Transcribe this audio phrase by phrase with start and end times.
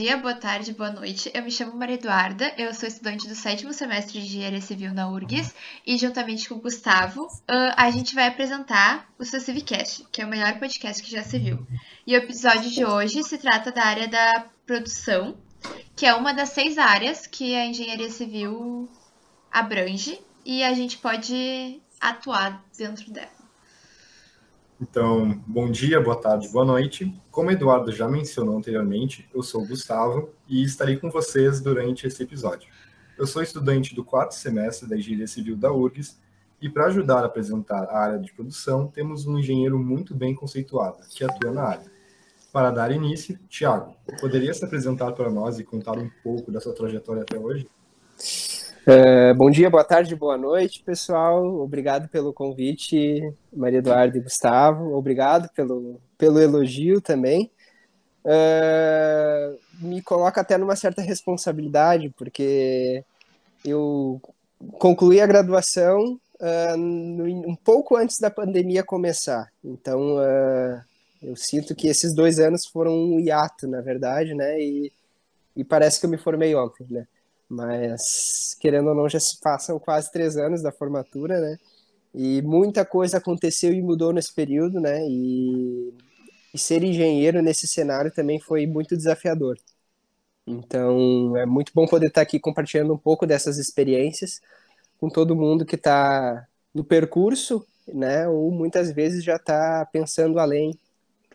[0.00, 1.30] dia, boa tarde, boa noite.
[1.34, 5.06] Eu me chamo Maria Eduarda, eu sou estudante do sétimo semestre de Engenharia Civil na
[5.10, 5.54] URGS
[5.86, 7.28] e, juntamente com o Gustavo,
[7.76, 11.66] a gente vai apresentar o Civicast, que é o melhor podcast que já se viu.
[12.06, 15.36] E o episódio de hoje se trata da área da produção,
[15.94, 18.88] que é uma das seis áreas que a Engenharia Civil
[19.52, 23.39] abrange e a gente pode atuar dentro dela.
[24.80, 27.14] Então, bom dia, boa tarde, boa noite.
[27.30, 32.22] Como Eduardo já mencionou anteriormente, eu sou o Gustavo e estarei com vocês durante esse
[32.22, 32.66] episódio.
[33.18, 36.18] Eu sou estudante do quarto semestre da Engenharia Civil da URGS
[36.62, 41.06] e para ajudar a apresentar a área de produção, temos um engenheiro muito bem conceituado,
[41.10, 41.92] que atua na área.
[42.50, 46.74] Para dar início, Tiago, poderia se apresentar para nós e contar um pouco da sua
[46.74, 47.68] trajetória até hoje?
[48.86, 51.44] Uh, bom dia, boa tarde, boa noite, pessoal.
[51.60, 53.20] Obrigado pelo convite,
[53.52, 54.94] Maria Eduarda e Gustavo.
[54.96, 57.50] Obrigado pelo, pelo elogio também.
[58.24, 63.04] Uh, me coloca até numa certa responsabilidade, porque
[63.62, 64.18] eu
[64.78, 69.52] concluí a graduação uh, no, um pouco antes da pandemia começar.
[69.62, 70.16] Então,
[71.22, 74.58] eu sinto que esses dois anos foram um hiato, na verdade, né?
[74.58, 74.90] E,
[75.54, 77.06] e parece que eu me formei ontem, né?
[77.50, 81.58] Mas, querendo ou não, já se passam quase três anos da formatura, né?
[82.14, 85.00] E muita coisa aconteceu e mudou nesse período, né?
[85.08, 85.94] E,
[86.54, 89.58] e ser engenheiro nesse cenário também foi muito desafiador.
[90.46, 94.40] Então, é muito bom poder estar aqui compartilhando um pouco dessas experiências
[95.00, 98.28] com todo mundo que está no percurso, né?
[98.28, 100.78] Ou muitas vezes já está pensando além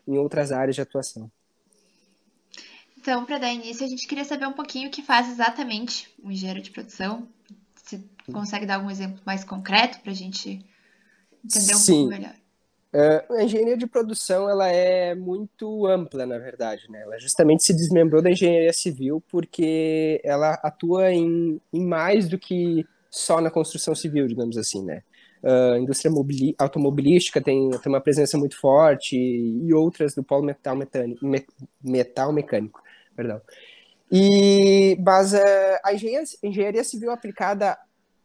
[0.06, 1.30] em outras áreas de atuação.
[3.06, 6.28] Então, para dar início, a gente queria saber um pouquinho o que faz exatamente um
[6.28, 7.22] engenheiro de produção.
[7.76, 10.60] Se consegue dar algum exemplo mais concreto para a gente
[11.44, 11.92] entender um Sim.
[11.92, 12.34] pouco melhor.
[12.92, 16.90] Uh, a engenharia de produção ela é muito ampla, na verdade.
[16.90, 17.00] Né?
[17.02, 22.84] Ela justamente se desmembrou da engenharia civil porque ela atua em, em mais do que
[23.08, 24.84] só na construção civil, digamos assim.
[24.84, 25.04] Né?
[25.44, 26.10] Uh, a indústria
[26.58, 31.46] automobilística tem, tem uma presença muito forte e outras do polo metal, metânico, me,
[31.84, 32.84] metal mecânico
[33.16, 33.40] perdão.
[34.12, 35.38] E, mas uh,
[35.84, 37.76] a engenharia, engenharia civil aplicada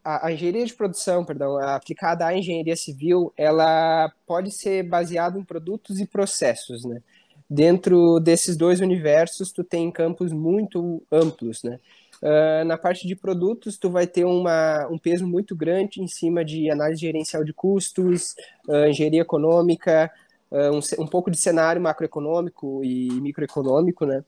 [0.04, 5.44] a, a, engenharia de produção, perdão, aplicada à engenharia civil, ela pode ser baseada em
[5.44, 7.00] produtos e processos, né?
[7.48, 11.78] Dentro desses dois universos, tu tem campos muito amplos, né?
[12.22, 16.44] Uh, na parte de produtos, tu vai ter uma, um peso muito grande em cima
[16.44, 18.34] de análise gerencial de custos,
[18.68, 20.10] uh, engenharia econômica,
[20.50, 24.24] uh, um, um pouco de cenário macroeconômico e microeconômico, né?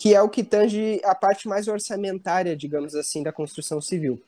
[0.00, 4.18] Que é o que tange a parte mais orçamentária, digamos assim, da construção civil.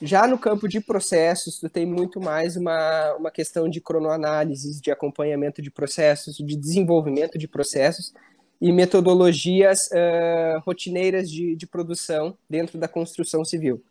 [0.00, 4.90] Já no campo de processos, tu tem muito mais uma, uma questão de cronoanálises, de
[4.90, 8.14] acompanhamento de processos, de desenvolvimento de processos
[8.58, 13.84] e metodologias uh, rotineiras de, de produção dentro da construção civil.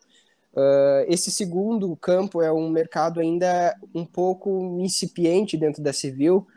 [0.55, 6.47] Uh, esse segundo campo é um mercado ainda um pouco incipiente dentro da civil,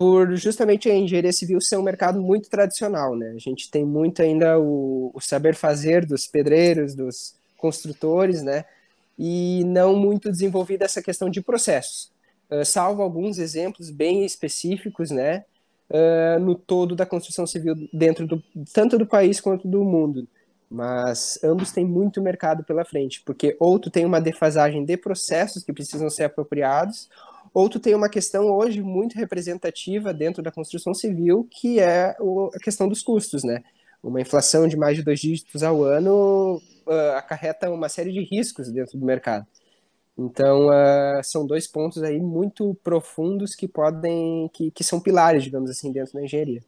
[0.00, 3.34] por justamente a engenharia civil ser um mercado muito tradicional, né?
[3.36, 8.64] A gente tem muito ainda o, o saber fazer dos pedreiros, dos construtores, né?
[9.18, 12.10] E não muito desenvolvida essa questão de processos,
[12.50, 15.44] uh, salvo alguns exemplos bem específicos, né?
[15.90, 20.26] Uh, no todo da construção civil dentro do tanto do país quanto do mundo.
[20.70, 25.74] Mas ambos têm muito mercado pela frente, porque ou tem uma defasagem de processos que
[25.74, 27.10] precisam ser apropriados,
[27.52, 32.16] ou tu tem uma questão hoje muito representativa dentro da construção civil, que é
[32.54, 33.62] a questão dos custos, né?
[34.02, 38.70] Uma inflação de mais de dois dígitos ao ano uh, acarreta uma série de riscos
[38.70, 39.46] dentro do mercado.
[40.16, 45.70] Então, uh, são dois pontos aí muito profundos que podem, que, que são pilares, digamos
[45.70, 46.62] assim, dentro da engenharia.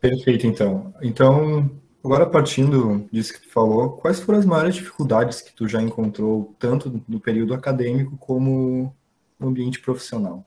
[0.00, 0.92] Perfeito, então.
[1.00, 1.70] Então,
[2.04, 6.52] Agora, partindo disso que tu falou, quais foram as maiores dificuldades que tu já encontrou,
[6.58, 8.92] tanto no período acadêmico como
[9.38, 10.44] no ambiente profissional?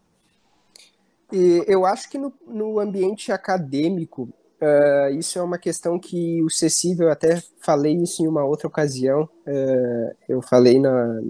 [1.31, 4.23] E eu acho que no, no ambiente acadêmico,
[4.61, 9.23] uh, isso é uma questão que o Cecível, até falei isso em uma outra ocasião,
[9.23, 11.21] uh, eu falei, na,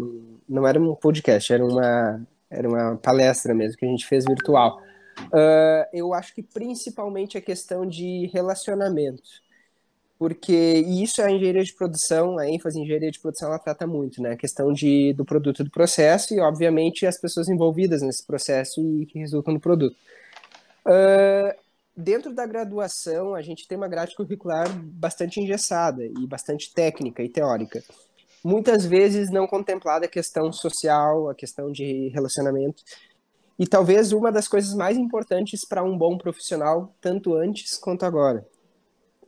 [0.50, 4.82] não era um podcast, era uma, era uma palestra mesmo, que a gente fez virtual.
[5.28, 9.45] Uh, eu acho que principalmente a questão de relacionamento
[10.18, 13.60] porque e isso é a engenharia de produção, a ênfase em engenharia de produção ela
[13.60, 14.32] trata muito, né?
[14.32, 19.06] A questão de, do produto do processo e, obviamente, as pessoas envolvidas nesse processo e
[19.06, 19.96] que resultam no produto.
[20.86, 21.54] Uh,
[21.96, 27.30] dentro da graduação, a gente tem uma grade curricular bastante engessada e bastante técnica e
[27.30, 27.84] teórica.
[28.44, 32.84] Muitas vezes não contemplada a questão social, a questão de relacionamento.
[33.58, 38.46] e talvez uma das coisas mais importantes para um bom profissional, tanto antes quanto agora.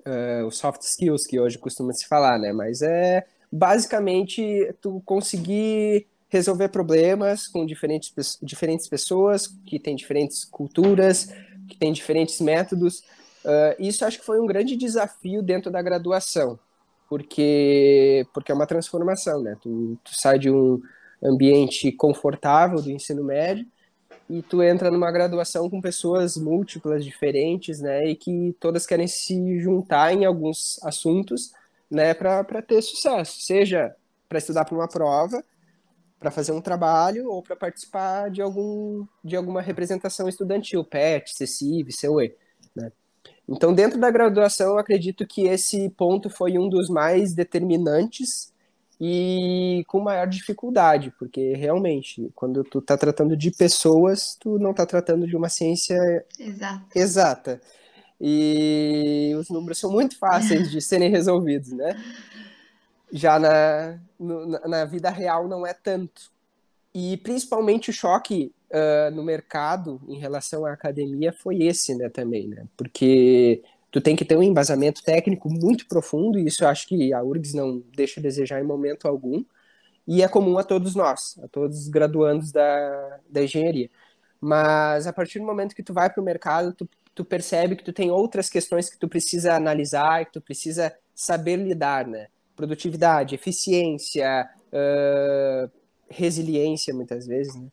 [0.08, 2.54] Uh, os soft skills que hoje costuma se falar, né?
[2.54, 11.34] Mas é basicamente tu conseguir resolver problemas com diferentes, diferentes pessoas que têm diferentes culturas,
[11.68, 13.00] que têm diferentes métodos.
[13.44, 16.58] Uh, isso acho que foi um grande desafio dentro da graduação,
[17.10, 19.58] porque porque é uma transformação, né?
[19.62, 20.82] Tu, tu sai de um
[21.22, 23.66] ambiente confortável do ensino médio
[24.30, 29.60] e tu entra numa graduação com pessoas múltiplas, diferentes, né, e que todas querem se
[29.60, 31.52] juntar em alguns assuntos,
[31.90, 33.96] né, para ter sucesso, seja
[34.28, 35.44] para estudar para uma prova,
[36.20, 41.92] para fazer um trabalho ou para participar de algum de alguma representação estudantil, PET, CECIV,
[42.02, 42.36] CUE,
[42.76, 42.92] né?
[43.48, 48.52] Então, dentro da graduação, eu acredito que esse ponto foi um dos mais determinantes
[49.00, 54.86] e com maior dificuldade, porque realmente, quando tu está tratando de pessoas, tu não está
[54.86, 56.86] tratando de uma ciência Exato.
[56.96, 57.62] exata.
[58.20, 61.96] E os números são muito fáceis de serem resolvidos, né?
[63.12, 66.32] Já na, no, na vida real não é tanto.
[66.94, 72.48] E principalmente o choque uh, no mercado em relação à academia foi esse, né, também,
[72.48, 72.66] né?
[72.76, 73.62] Porque
[73.98, 77.24] tu tem que ter um embasamento técnico muito profundo, e isso eu acho que a
[77.24, 79.44] URGS não deixa a desejar em momento algum,
[80.08, 83.90] e é comum a todos nós, a todos os graduandos da, da engenharia.
[84.40, 87.84] Mas a partir do momento que tu vai para o mercado, tu, tu percebe que
[87.84, 92.28] tu tem outras questões que tu precisa analisar, que tu precisa saber lidar, né?
[92.56, 95.72] Produtividade, eficiência, uh,
[96.08, 97.68] resiliência, muitas vezes, né?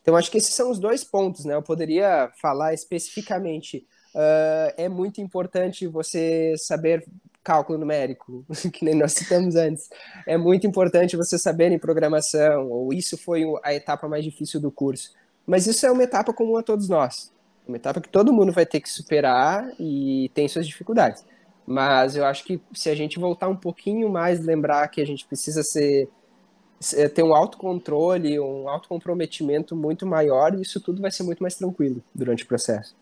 [0.00, 1.54] Então, acho que esses são os dois pontos, né?
[1.54, 3.84] Eu poderia falar especificamente
[4.14, 7.04] uh, é muito importante você saber
[7.42, 9.90] cálculo numérico, que nem nós citamos antes.
[10.26, 14.70] É muito importante você saber em programação, ou isso foi a etapa mais difícil do
[14.70, 15.12] curso.
[15.46, 17.30] Mas isso é uma etapa comum a todos nós.
[17.68, 21.24] Uma etapa que todo mundo vai ter que superar e tem suas dificuldades.
[21.66, 25.26] Mas eu acho que se a gente voltar um pouquinho mais, lembrar que a gente
[25.26, 26.08] precisa ser
[27.14, 32.44] ter um autocontrole, um autocomprometimento muito maior, isso tudo vai ser muito mais tranquilo durante
[32.44, 32.94] o processo.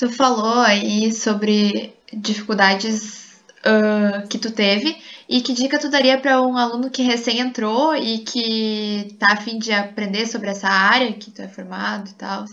[0.00, 4.96] Tu falou aí sobre dificuldades uh, que tu teve
[5.28, 9.36] e que dica tu daria para um aluno que recém entrou e que tá a
[9.36, 12.46] fim de aprender sobre essa área que tu é formado e tal,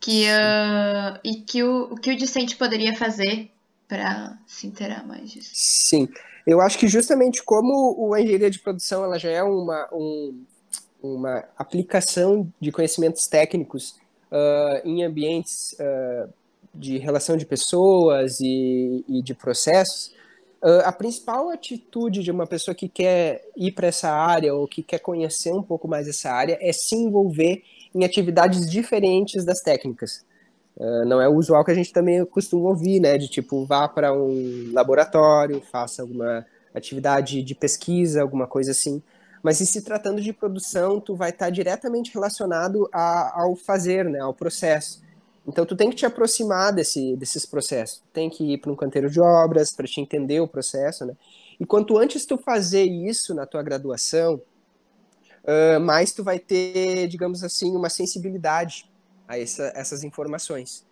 [0.00, 3.50] que uh, e que o, o que o discente poderia fazer
[3.86, 5.50] para se inteirar mais disso?
[5.52, 6.08] Sim,
[6.46, 10.42] eu acho que justamente como o engenharia de produção ela já é uma, um,
[11.02, 13.96] uma aplicação de conhecimentos técnicos
[14.32, 16.32] uh, em ambientes uh,
[16.78, 20.12] de relação de pessoas e, e de processos,
[20.62, 24.82] uh, a principal atitude de uma pessoa que quer ir para essa área ou que
[24.82, 27.62] quer conhecer um pouco mais essa área é se envolver
[27.94, 30.24] em atividades diferentes das técnicas.
[30.76, 33.16] Uh, não é o usual que a gente também costuma ouvir, né?
[33.16, 36.44] De tipo, vá para um laboratório, faça alguma
[36.74, 39.02] atividade de pesquisa, alguma coisa assim.
[39.42, 44.20] Mas se tratando de produção, tu vai estar diretamente relacionado a, ao fazer, né?
[44.20, 45.05] Ao processo.
[45.46, 48.02] Então tu tem que te aproximar desse, desses processos.
[48.12, 51.14] Tem que ir para um canteiro de obras para te entender o processo, né?
[51.58, 54.42] E quanto antes tu fazer isso na tua graduação,
[55.44, 58.90] uh, mais tu vai ter, digamos assim, uma sensibilidade
[59.28, 60.84] a essa, essas informações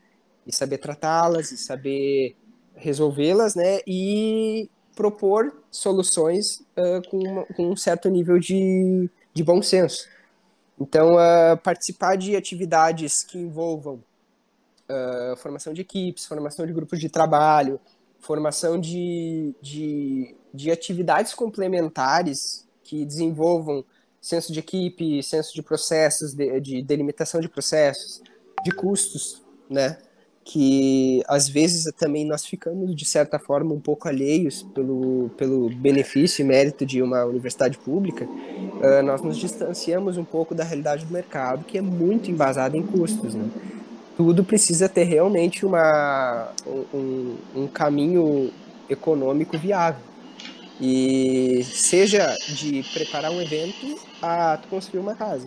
[0.46, 2.36] e saber tratá-las e saber
[2.74, 3.80] resolvê-las, né?
[3.86, 10.08] E propor soluções uh, com, uma, com, um certo nível de, de bom senso.
[10.80, 14.02] Então, uh, participar de atividades que envolvam
[14.88, 17.80] uh, formação de equipes, formação de grupos de trabalho,
[18.18, 23.84] formação de, de, de atividades complementares que desenvolvam
[24.20, 28.22] senso de equipe, senso de processos, de, de delimitação de processos,
[28.64, 29.98] de custos, né?
[30.42, 36.42] Que às vezes também nós ficamos, de certa forma, um pouco alheios pelo, pelo benefício
[36.42, 41.12] e mérito de uma universidade pública, uh, nós nos distanciamos um pouco da realidade do
[41.12, 43.50] mercado, que é muito embasada em custos, né?
[44.16, 48.52] Tudo precisa ter realmente uma, um, um caminho
[48.88, 50.02] econômico viável.
[50.80, 55.46] E seja de preparar um evento a construir uma casa.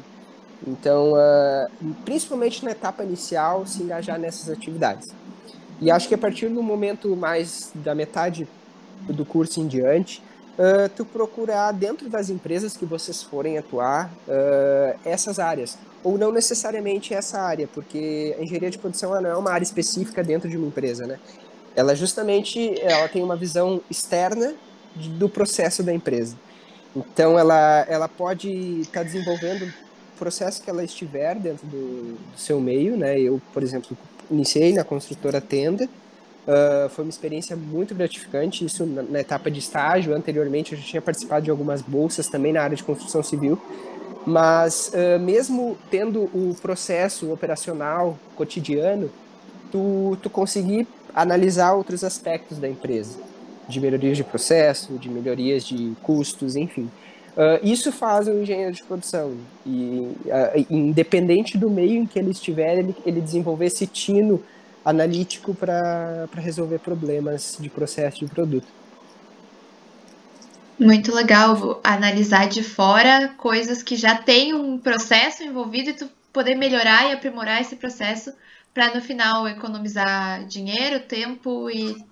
[0.65, 5.09] Então, uh, principalmente na etapa inicial, se engajar nessas atividades.
[5.79, 8.47] E acho que a partir do momento mais da metade
[9.07, 10.23] do curso em diante,
[10.57, 16.31] uh, tu procurar dentro das empresas que vocês forem atuar uh, essas áreas ou não
[16.31, 20.55] necessariamente essa área, porque a engenharia de produção não é uma área específica dentro de
[20.55, 21.19] uma empresa, né?
[21.75, 24.55] Ela justamente ela tem uma visão externa
[24.95, 26.35] do processo da empresa.
[26.95, 28.49] Então ela ela pode
[28.81, 29.71] estar tá desenvolvendo
[30.17, 33.19] processo que ela estiver dentro do, do seu meio, né?
[33.19, 33.97] Eu, por exemplo,
[34.29, 35.87] iniciei na construtora Tenda,
[36.47, 40.85] uh, foi uma experiência muito gratificante, isso na, na, etapa de estágio, anteriormente eu já
[40.85, 43.61] tinha participado de algumas bolsas também na área de construção civil,
[44.25, 49.09] mas uh, mesmo tendo o processo operacional cotidiano,
[49.71, 53.19] tu, tu conseguir analisar outros aspectos da empresa,
[53.67, 56.89] de melhorias de processo, de melhorias de custos, enfim.
[57.35, 59.35] Uh, isso faz o engenheiro de produção.
[59.65, 64.43] E, uh, independente do meio em que ele estiver, ele, ele desenvolver esse tino
[64.87, 68.67] analítico para resolver problemas de processo de produto.
[70.79, 76.55] Muito legal analisar de fora coisas que já tem um processo envolvido e tu poder
[76.55, 78.31] melhorar e aprimorar esse processo
[78.73, 82.05] para no final economizar dinheiro, tempo e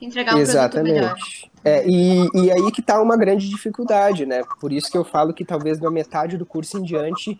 [0.00, 0.94] entregar um Exatamente.
[0.94, 1.16] produto melhor.
[1.62, 4.42] É, e, e aí que está uma grande dificuldade, né?
[4.60, 7.38] Por isso que eu falo que talvez na metade do curso em diante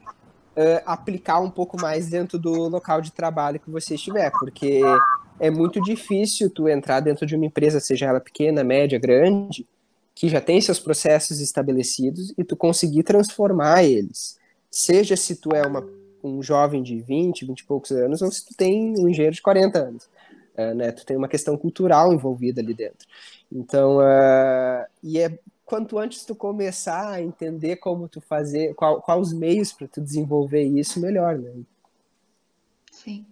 [0.57, 4.81] uh, aplicar um pouco mais dentro do local de trabalho que você estiver, porque
[5.39, 9.67] é muito difícil tu entrar dentro de uma empresa, seja ela pequena, média, grande,
[10.15, 14.39] que já tem seus processos estabelecidos e tu conseguir transformar eles.
[14.71, 15.85] Seja se tu é uma,
[16.23, 19.43] um jovem de 20, 20 e poucos anos, ou se tu tem um engenheiro de
[19.43, 20.05] 40 anos.
[20.57, 20.93] Uh, né?
[20.93, 23.07] Tu tem uma questão cultural envolvida ali dentro.
[23.51, 25.37] Então, uh, e é
[25.75, 30.01] quanto antes tu começar a entender como tu fazer, qual, quais os meios para tu
[30.01, 31.51] desenvolver isso, melhor, né?
[32.93, 33.27] Sim.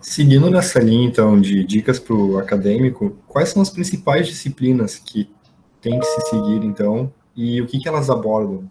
[0.00, 5.30] Seguindo nessa linha, então, de dicas para o acadêmico, quais são as principais disciplinas que
[5.78, 8.70] tem que se seguir, então, e o que, que elas abordam?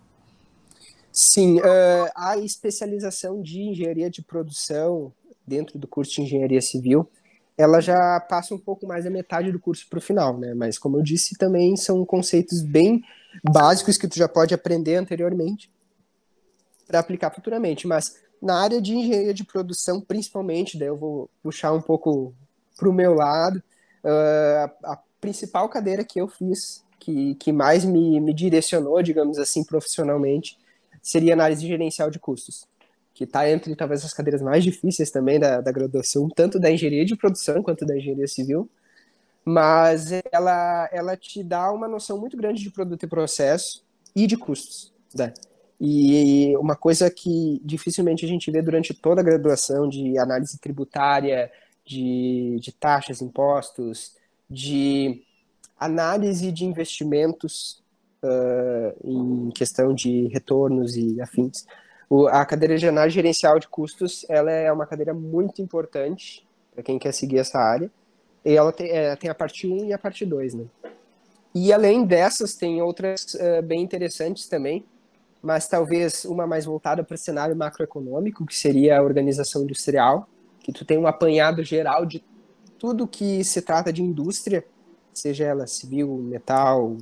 [1.11, 5.13] Sim, uh, a especialização de engenharia de produção
[5.45, 7.07] dentro do curso de engenharia civil,
[7.59, 10.53] ela já passa um pouco mais da metade do curso para o final, né?
[10.53, 13.03] Mas como eu disse, também são conceitos bem
[13.43, 15.69] básicos que tu já pode aprender anteriormente
[16.87, 17.85] para aplicar futuramente.
[17.85, 22.33] Mas na área de engenharia de produção, principalmente, daí eu vou puxar um pouco
[22.77, 23.61] para o meu lado,
[24.05, 29.37] uh, a, a, principal cadeira que eu fiz, que, que mais me, me direcionou, digamos
[29.37, 30.57] assim, profissionalmente,
[31.01, 32.68] seria análise gerencial de custos
[33.19, 37.03] que está entre talvez as cadeiras mais difíceis também da, da graduação, tanto da engenharia
[37.03, 38.69] de produção quanto da engenharia civil,
[39.43, 43.83] mas ela, ela te dá uma noção muito grande de produto e processo
[44.15, 45.33] e de custos, né?
[45.81, 51.51] E uma coisa que dificilmente a gente vê durante toda a graduação de análise tributária,
[51.85, 54.15] de, de taxas, impostos,
[54.49, 55.25] de
[55.77, 57.83] análise de investimentos
[58.23, 61.65] uh, em questão de retornos e afins.
[62.09, 67.13] O, a cadeira gerencial de custos, ela é uma cadeira muito importante para quem quer
[67.13, 67.91] seguir essa área.
[68.43, 70.65] E ela tem, é, tem, a parte 1 e a parte 2, né?
[71.53, 74.85] E além dessas, tem outras uh, bem interessantes também,
[75.41, 80.27] mas talvez uma mais voltada para o cenário macroeconômico, que seria a organização industrial,
[80.59, 82.23] que tu tem um apanhado geral de
[82.77, 84.63] tudo que se trata de indústria,
[85.13, 86.97] seja ela civil, metal,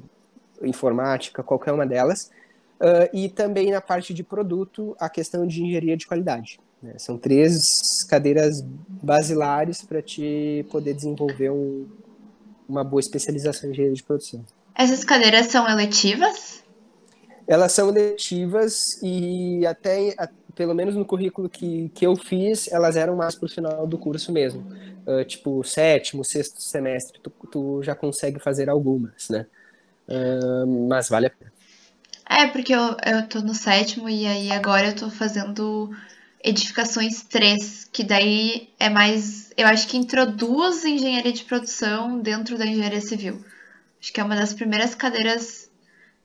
[0.61, 2.31] informática, qualquer uma delas,
[2.79, 6.60] Uh, e também na parte de produto, a questão de engenharia de qualidade.
[6.81, 6.93] Né?
[6.98, 11.88] São três cadeiras basilares para te poder desenvolver um,
[12.69, 14.46] uma boa especialização em engenharia de produção.
[14.75, 16.63] Essas cadeiras são eletivas?
[17.48, 22.96] Elas são eletivas e até, a, pelo menos no currículo que, que eu fiz, elas
[22.96, 24.63] eram mais para o final do curso mesmo.
[25.07, 29.48] Uh, tipo, sétimo, sexto semestre, tu, tu já consegue fazer algumas, né?
[30.07, 31.56] Uh, mas vale a pena.
[32.29, 35.89] É, porque eu, eu tô no sétimo e aí agora eu tô fazendo
[36.43, 39.51] edificações 3, que daí é mais.
[39.55, 43.43] Eu acho que introduz engenharia de produção dentro da engenharia civil.
[44.00, 45.69] Acho que é uma das primeiras cadeiras.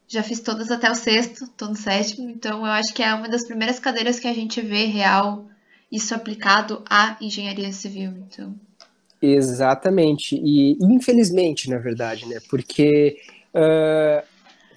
[0.08, 3.28] Já fiz todas até o sexto, tô no sétimo, então eu acho que é uma
[3.28, 5.46] das primeiras cadeiras que a gente vê real
[5.90, 8.12] isso aplicado à engenharia civil.
[8.26, 8.54] Então.
[9.22, 10.36] Exatamente.
[10.36, 12.38] E infelizmente, na verdade, né?
[12.50, 13.16] Porque
[13.54, 14.26] uh,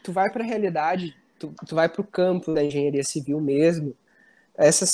[0.06, 3.96] tu vai para a realidade, tu, tu vai para o campo da engenharia civil mesmo,
[4.56, 4.86] essa,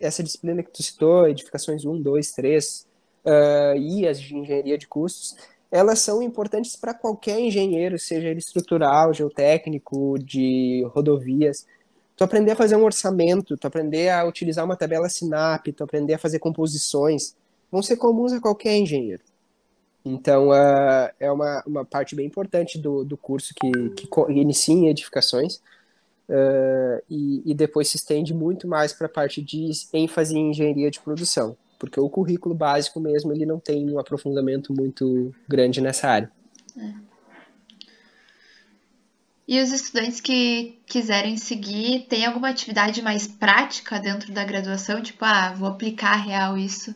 [0.00, 2.86] essa disciplina que tu citou, edificações 1, 2, 3,
[3.24, 5.36] uh, e as de engenharia de custos,
[5.70, 11.66] elas são importantes para qualquer engenheiro, seja ele estrutural, geotécnico, de rodovias.
[12.14, 16.14] Tu aprender a fazer um orçamento, tu aprender a utilizar uma tabela SINAP, tu aprender
[16.14, 17.34] a fazer composições,
[17.70, 19.22] vão ser comuns a qualquer engenheiro.
[20.04, 24.88] Então, uh, é uma, uma parte bem importante do, do curso que, que inicia em
[24.88, 25.56] edificações
[26.28, 30.90] uh, e, e depois se estende muito mais para a parte de ênfase em engenharia
[30.90, 36.08] de produção, porque o currículo básico mesmo ele não tem um aprofundamento muito grande nessa
[36.08, 36.30] área.
[36.76, 37.12] É.
[39.46, 45.02] E os estudantes que quiserem seguir, tem alguma atividade mais prática dentro da graduação?
[45.02, 46.94] Tipo, ah, vou aplicar real isso?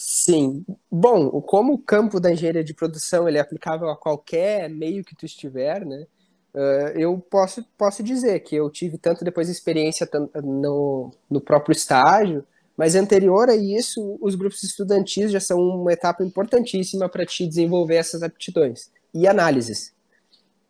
[0.00, 0.64] Sim.
[0.88, 5.16] Bom, como o campo da engenharia de produção ele é aplicável a qualquer meio que
[5.16, 6.06] tu estiver, né?
[6.54, 12.44] Uh, eu posso, posso dizer que eu tive tanto depois experiência no, no próprio estágio,
[12.76, 17.96] mas anterior a isso, os grupos estudantis já são uma etapa importantíssima para te desenvolver
[17.96, 19.92] essas aptidões e análises.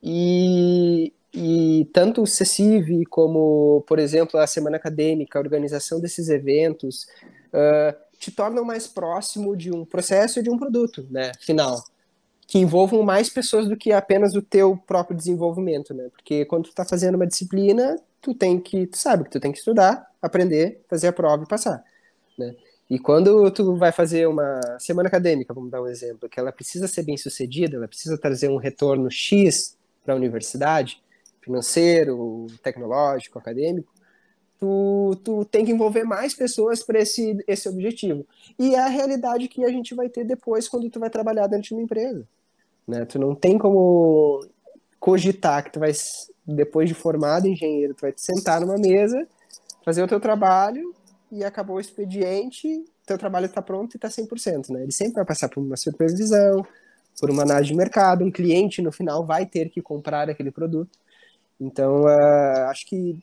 [0.03, 7.07] E, e tanto o CECIV como, por exemplo, a Semana Acadêmica, a organização desses eventos,
[7.53, 11.83] uh, te tornam mais próximo de um processo e de um produto né, final,
[12.47, 15.95] que envolvam mais pessoas do que apenas o teu próprio desenvolvimento.
[15.95, 16.09] Né?
[16.11, 19.53] Porque quando tu está fazendo uma disciplina, tu tem que, tu sabe que tu tem
[19.53, 21.83] que estudar, aprender, fazer a prova e passar.
[22.37, 22.55] Né?
[22.91, 26.89] E quando tu vai fazer uma semana acadêmica, vamos dar um exemplo, que ela precisa
[26.89, 31.03] ser bem sucedida, ela precisa trazer um retorno X para a universidade,
[31.43, 33.93] financeiro, tecnológico, acadêmico,
[34.59, 38.27] tu, tu tem que envolver mais pessoas para esse, esse objetivo.
[38.59, 41.69] E é a realidade que a gente vai ter depois quando tu vai trabalhar dentro
[41.69, 42.27] de uma empresa.
[42.87, 43.05] Né?
[43.05, 44.45] Tu não tem como
[44.99, 45.93] cogitar que tu vai,
[46.47, 49.27] depois de formado engenheiro, tu vai te sentar numa mesa,
[49.85, 50.95] fazer o teu trabalho
[51.31, 54.71] e acabou o expediente, teu trabalho está pronto e está 100%.
[54.71, 54.83] Né?
[54.83, 56.67] Ele sempre vai passar por uma supervisão,
[57.21, 60.99] por uma análise de mercado, um cliente no final vai ter que comprar aquele produto.
[61.61, 63.19] Então, uh, acho que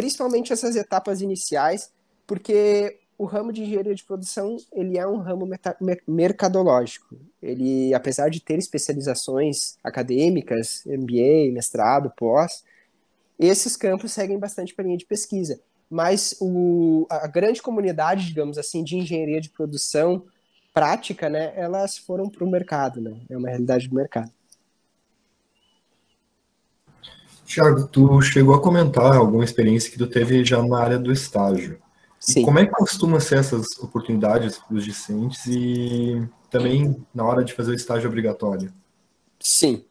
[0.00, 1.92] principalmente essas etapas iniciais,
[2.26, 5.46] porque o ramo de engenharia de produção ele é um ramo
[6.08, 7.14] mercadológico.
[7.42, 12.64] Ele, apesar de ter especializações acadêmicas, MBA, mestrado, pós,
[13.38, 15.60] esses campos seguem bastante para linha de pesquisa.
[15.90, 20.24] Mas o, a grande comunidade, digamos assim, de engenharia de produção
[20.72, 23.20] prática, né, elas foram para o mercado, né?
[23.28, 24.32] É uma realidade do mercado.
[27.50, 31.80] Tiago, tu chegou a comentar alguma experiência que tu teve já na área do estágio.
[32.20, 32.44] Sim.
[32.44, 37.52] Como é que costuma ser essas oportunidades para os discentes e também na hora de
[37.52, 38.72] fazer o estágio obrigatório?
[39.40, 39.84] Sim.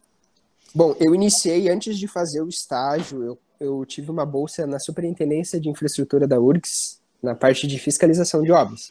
[0.74, 5.60] Bom, eu iniciei antes de fazer o estágio, eu, eu tive uma bolsa na Superintendência
[5.60, 8.90] de Infraestrutura da URGS, na parte de fiscalização de obras.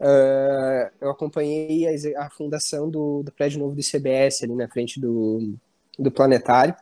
[0.00, 4.98] Uh, eu acompanhei a, a fundação do, do, prédio novo do ICBS ali na frente
[4.98, 5.54] do,
[5.98, 6.74] do planetário.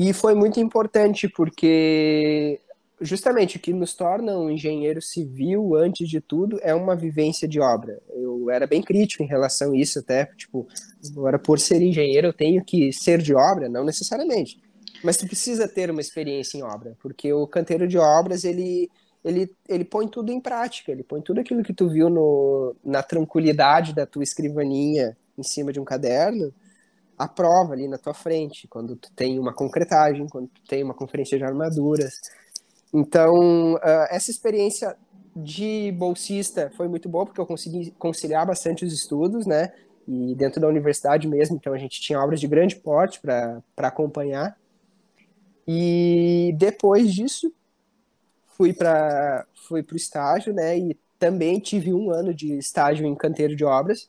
[0.00, 2.60] E foi muito importante porque
[3.00, 7.58] justamente o que nos torna um engenheiro civil, antes de tudo, é uma vivência de
[7.58, 8.00] obra.
[8.14, 10.68] Eu era bem crítico em relação a isso, até, tipo,
[11.10, 13.68] agora por ser engenheiro eu tenho que ser de obra?
[13.68, 14.60] Não necessariamente.
[15.02, 18.88] Mas tu precisa ter uma experiência em obra, porque o canteiro de obras, ele
[19.24, 23.02] ele, ele põe tudo em prática, ele põe tudo aquilo que tu viu no, na
[23.02, 26.54] tranquilidade da tua escrivaninha em cima de um caderno,
[27.18, 30.94] a prova ali na tua frente, quando tu tem uma concretagem, quando tu tem uma
[30.94, 32.20] conferência de armaduras.
[32.94, 34.96] Então, uh, essa experiência
[35.34, 39.72] de bolsista foi muito boa, porque eu consegui conciliar bastante os estudos, né?
[40.06, 44.56] E dentro da universidade mesmo, então a gente tinha obras de grande porte para acompanhar.
[45.66, 47.52] E depois disso,
[48.56, 50.78] fui para fui o estágio, né?
[50.78, 54.08] E também tive um ano de estágio em canteiro de obras,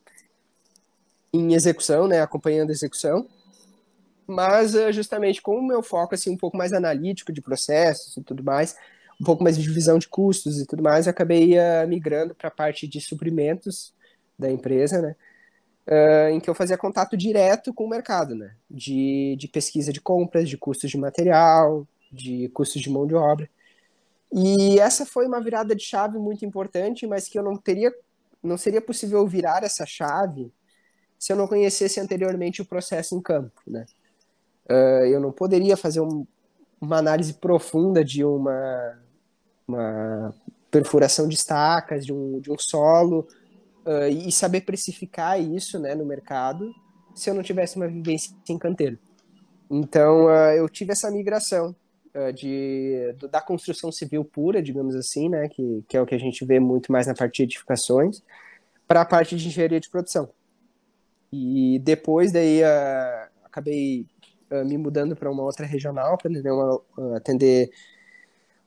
[1.34, 2.22] em execução, né?
[2.22, 3.28] Acompanhando a execução.
[4.28, 8.22] Mas eh, justamente com o meu foco assim um pouco mais analítico de processos e
[8.22, 8.76] tudo mais,
[9.20, 12.52] um pouco mais de divisão de custos e tudo mais, acabei uh, migrando para a
[12.52, 13.94] parte de suprimentos
[14.38, 15.16] da empresa, né?
[15.88, 18.56] Uh, em que eu fazia contato direto com o mercado, né?
[18.70, 23.50] De, de pesquisa de compras, de custos de material, de custos de mão de obra.
[24.32, 27.92] E essa foi uma virada de chave muito importante, mas que eu não teria,
[28.44, 30.52] não seria possível virar essa chave
[31.20, 33.86] se eu não conhecesse anteriormente o processo em campo, né?
[34.70, 36.26] Uh, eu não poderia fazer um,
[36.80, 39.00] uma análise profunda de uma,
[39.68, 40.34] uma
[40.72, 43.28] perfuração de estacas, de um, de um solo,
[43.86, 46.74] uh, e saber precificar isso né, no mercado
[47.16, 48.98] se eu não tivesse uma vivência em canteiro.
[49.70, 51.76] Então, uh, eu tive essa migração
[52.12, 56.20] eh, de, da construção civil pura, digamos assim, né, que, que é o que a
[56.20, 58.24] gente vê muito mais na parte de edificações,
[58.88, 60.28] para a parte de engenharia de produção.
[61.32, 64.08] E depois daí uh, acabei
[64.52, 67.72] uh, me mudando para uma outra regional para atender, uh, atender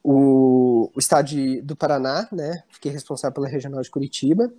[0.03, 2.63] o, o estado de, do Paraná, né?
[2.69, 4.53] Fiquei responsável pela regional de Curitiba.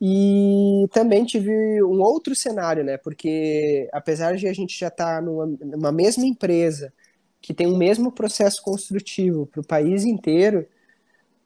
[0.00, 2.96] E também tive um outro cenário, né?
[2.96, 6.92] Porque apesar de a gente já estar tá numa, numa mesma empresa,
[7.40, 10.66] que tem o mesmo processo construtivo para o país inteiro,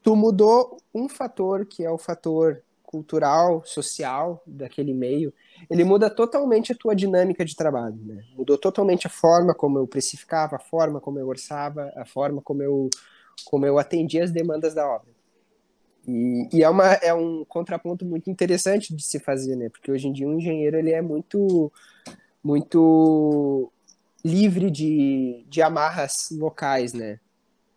[0.01, 5.33] tu mudou um fator, que é o fator cultural, social daquele meio,
[5.69, 8.23] ele muda totalmente a tua dinâmica de trabalho, né?
[8.35, 12.63] Mudou totalmente a forma como eu precificava, a forma como eu orçava, a forma como
[12.63, 12.89] eu
[13.45, 15.09] como eu atendia as demandas da obra.
[16.07, 19.69] E, e, é, uma, é um contraponto muito interessante de se fazer, né?
[19.69, 21.71] Porque hoje em dia um engenheiro ele é muito,
[22.41, 23.69] muito
[24.23, 27.19] livre de, de amarras locais, né?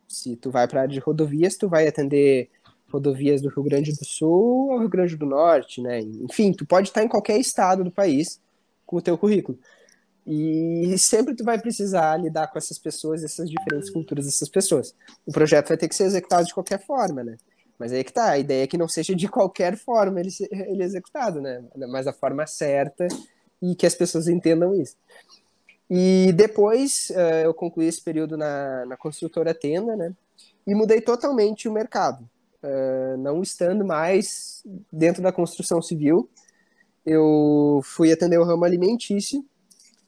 [0.07, 2.49] Se tu vai para a área de rodovias, tu vai atender
[2.91, 6.01] rodovias do Rio Grande do Sul ou Rio Grande do Norte, né?
[6.01, 8.41] Enfim, tu pode estar em qualquer estado do país
[8.87, 9.59] com o teu currículo.
[10.27, 14.95] E sempre tu vai precisar lidar com essas pessoas, essas diferentes culturas dessas pessoas.
[15.27, 17.37] O projeto vai ter que ser executado de qualquer forma, né?
[17.79, 20.83] Mas aí que tá, a ideia é que não seja de qualquer forma ele, ele
[20.83, 21.65] executado, né?
[21.89, 23.09] Mas a forma certa
[23.63, 24.97] e que as pessoas entendam isso.
[25.89, 30.15] E depois uh, eu concluí esse período na, na construtora Tenda, né?
[30.67, 32.29] E mudei totalmente o mercado.
[32.63, 36.29] Uh, não estando mais dentro da construção civil,
[37.07, 39.41] eu fui atender o ramo alimentício,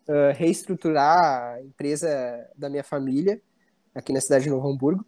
[0.09, 2.09] uh, reestruturar a empresa
[2.57, 3.41] da minha família
[3.95, 5.05] aqui na cidade de Novo Hamburgo.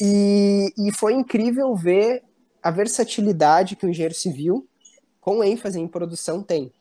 [0.00, 2.22] E, e foi incrível ver
[2.62, 4.66] a versatilidade que o engenheiro civil,
[5.20, 6.72] com ênfase em produção, tem.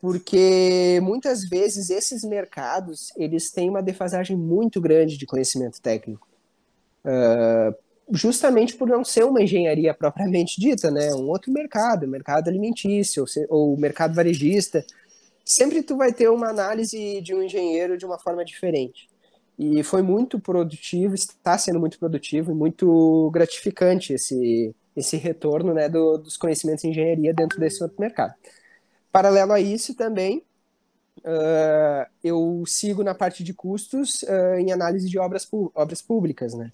[0.00, 6.26] Porque muitas vezes esses mercados eles têm uma defasagem muito grande de conhecimento técnico.
[7.04, 7.74] Uh,
[8.10, 11.14] justamente por não ser uma engenharia propriamente dita, né?
[11.14, 14.84] Um outro mercado, mercado alimentício ou, ou mercado varejista.
[15.44, 19.08] Sempre tu vai ter uma análise de um engenheiro de uma forma diferente.
[19.58, 25.88] E foi muito produtivo, está sendo muito produtivo e muito gratificante esse, esse retorno né,
[25.88, 28.34] do, dos conhecimentos em engenharia dentro desse outro mercado.
[29.10, 30.44] Paralelo a isso também,
[31.18, 36.70] uh, eu sigo na parte de custos uh, em análise de obras, obras públicas, né?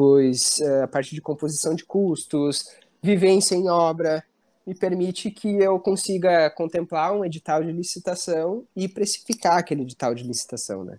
[0.00, 2.70] Pois uh, a parte de composição de custos,
[3.02, 4.24] vivência em obra,
[4.66, 10.24] me permite que eu consiga contemplar um edital de licitação e precificar aquele edital de
[10.24, 10.98] licitação, né?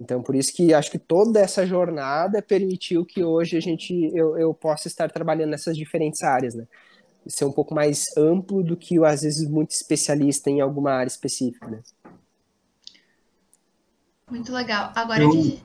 [0.00, 4.38] Então, por isso que acho que toda essa jornada permitiu que hoje a gente eu,
[4.38, 6.64] eu possa estar trabalhando nessas diferentes áreas, né?
[7.26, 11.66] Ser um pouco mais amplo do que às vezes muito especialista em alguma área específica,
[11.66, 11.80] né?
[14.30, 14.92] Muito legal.
[14.94, 15.60] Agora eu, que...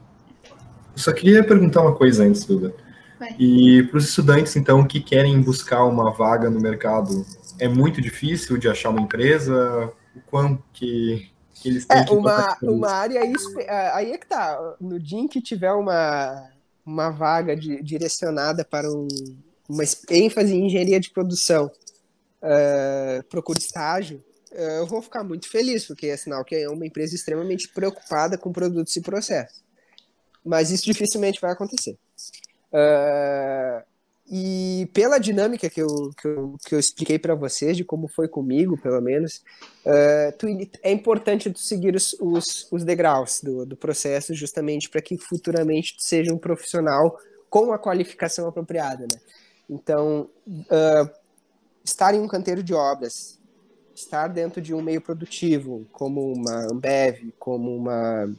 [0.93, 2.73] eu só queria perguntar uma coisa antes, Duda.
[3.39, 7.25] E para os estudantes, então, que querem buscar uma vaga no mercado,
[7.57, 9.91] é muito difícil de achar uma empresa?
[10.15, 11.31] O quão que
[11.63, 13.33] que eles têm é, que uma, uma área aí,
[13.93, 14.75] aí é que tá.
[14.81, 16.49] No dia em que tiver uma,
[16.85, 19.07] uma vaga de, direcionada para um,
[19.69, 21.71] uma ênfase em engenharia de produção,
[22.41, 26.85] uh, procure estágio, uh, eu vou ficar muito feliz, porque é sinal que é uma
[26.85, 29.62] empresa extremamente preocupada com produtos e processos.
[30.43, 31.97] Mas isso dificilmente vai acontecer.
[32.71, 33.83] Uh,
[34.29, 38.27] e pela dinâmica que eu, que eu, que eu expliquei para vocês, de como foi
[38.27, 39.43] comigo, pelo menos,
[39.85, 40.47] uh, tu,
[40.81, 45.97] é importante tu seguir os, os, os degraus do, do processo, justamente para que futuramente
[45.97, 47.17] tu seja um profissional
[47.49, 49.03] com a qualificação apropriada.
[49.03, 49.19] Né?
[49.69, 51.09] Então, uh,
[51.83, 53.39] estar em um canteiro de obras,
[53.93, 58.33] estar dentro de um meio produtivo, como uma Ambev, como uma,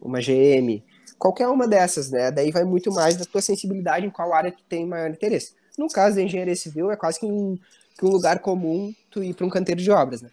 [0.00, 0.82] uma GM,
[1.20, 2.30] qualquer uma dessas, né?
[2.32, 5.52] Daí vai muito mais da tua sensibilidade em qual área tu tem maior interesse.
[5.78, 7.58] No caso da engenharia civil, é quase que um,
[7.96, 10.30] que um lugar comum tu ir para um canteiro de obras, né?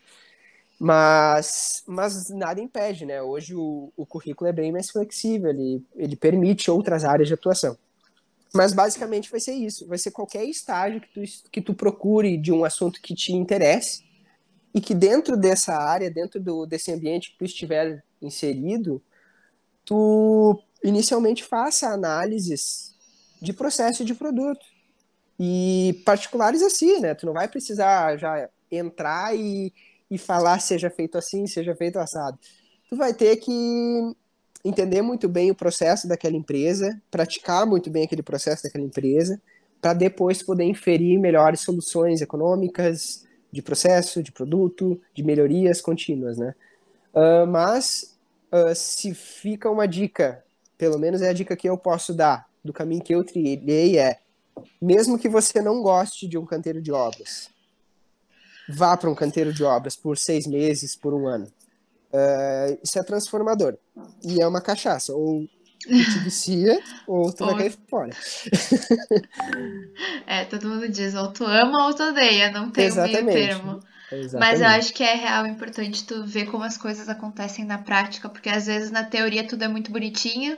[0.80, 3.22] Mas, mas nada impede, né?
[3.22, 7.78] Hoje o, o currículo é bem mais flexível, ele, ele permite outras áreas de atuação.
[8.54, 11.22] Mas basicamente vai ser isso, vai ser qualquer estágio que tu,
[11.52, 14.06] que tu procure de um assunto que te interesse
[14.74, 19.02] e que dentro dessa área, dentro do, desse ambiente que tu estiver inserido,
[19.84, 22.96] tu inicialmente faça análises
[23.42, 24.66] de processo de produto.
[25.40, 27.14] E particulares assim, né?
[27.14, 29.72] Tu não vai precisar já entrar e,
[30.10, 32.40] e falar seja feito assim, seja feito assado.
[32.90, 33.52] Tu vai ter que
[34.66, 39.40] entender muito bem o processo daquela empresa, praticar muito bem aquele processo daquela empresa,
[39.80, 46.54] para depois poder inferir melhores soluções econômicas, de processo, de produto, de melhorias contínuas, né?
[47.14, 48.18] Uh, mas
[48.52, 50.44] uh, se fica uma dica
[50.78, 54.20] pelo menos é a dica que eu posso dar do caminho que eu trilhei é
[54.82, 57.50] mesmo que você não goste de um canteiro de obras,
[58.70, 61.48] vá para um canteiro de obras por seis meses, por um ano.
[62.12, 63.78] Uh, isso é transformador.
[64.24, 65.14] E é uma cachaça.
[65.14, 65.46] Ou
[65.80, 67.52] te vicia, ou tu ou...
[67.52, 68.12] vai cair fora.
[70.26, 73.22] é, todo mundo diz, ou tu ama ou tu odeia, não tem Exatamente.
[73.22, 73.80] um meio termo.
[74.12, 74.40] Exatamente.
[74.40, 78.30] Mas eu acho que é real importante tu ver como as coisas acontecem na prática,
[78.30, 80.58] porque às vezes na teoria tudo é muito bonitinho,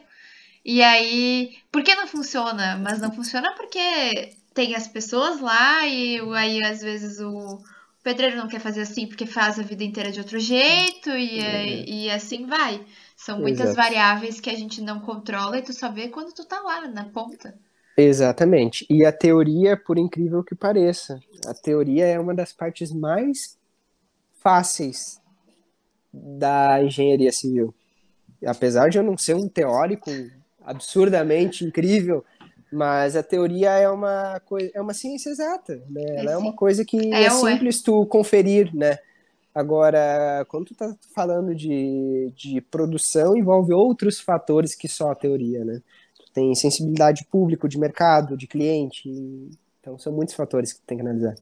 [0.64, 2.78] e aí, por que não funciona?
[2.78, 7.60] Mas não funciona porque tem as pessoas lá e aí às vezes o
[8.04, 11.84] pedreiro não quer fazer assim porque faz a vida inteira de outro jeito e, uhum.
[11.88, 12.84] e assim vai.
[13.16, 13.76] São muitas Exato.
[13.76, 17.06] variáveis que a gente não controla e tu só vê quando tu tá lá na
[17.06, 17.54] ponta.
[17.98, 18.86] Exatamente.
[18.90, 23.58] E a teoria, por incrível que pareça, a teoria é uma das partes mais
[24.42, 25.22] fáceis
[26.14, 27.76] da engenharia civil.
[28.46, 30.10] Apesar de eu não ser um teórico
[30.64, 32.24] absurdamente incrível,
[32.72, 36.02] mas a teoria é uma coisa, é uma ciência exata, né?
[36.02, 38.98] É Ela é, é uma coisa que é, é simples tu conferir, né?
[39.54, 45.66] Agora, quando tu tá falando de, de produção, envolve outros fatores que só a teoria,
[45.66, 45.82] né?
[46.16, 49.10] Tu tem sensibilidade público, de mercado, de cliente,
[49.80, 51.36] então são muitos fatores que tu tem que analisar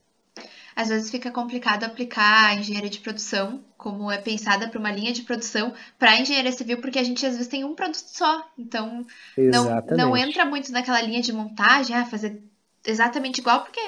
[0.77, 5.11] às vezes fica complicado aplicar a engenharia de produção, como é pensada para uma linha
[5.11, 8.47] de produção, para a engenharia civil, porque a gente às vezes tem um produto só.
[8.55, 9.03] Então,
[9.35, 12.43] não, não entra muito naquela linha de montagem, ah, fazer
[12.85, 13.81] exatamente igual, porque